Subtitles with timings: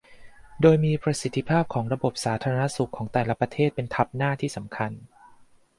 [0.61, 4.91] โดยมีประสิทธิภาพของระบบสาธารณสุขของแต่ละประเทศเป็นทัพหน้าที่สำคัญ